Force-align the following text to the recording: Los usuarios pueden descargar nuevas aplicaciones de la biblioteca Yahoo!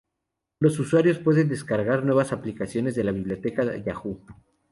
Los 0.59 0.79
usuarios 0.79 1.19
pueden 1.19 1.47
descargar 1.47 2.03
nuevas 2.03 2.31
aplicaciones 2.33 2.95
de 2.95 3.03
la 3.03 3.11
biblioteca 3.11 3.77
Yahoo! 3.85 4.25